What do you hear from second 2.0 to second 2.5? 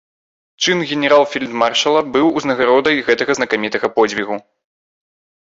быў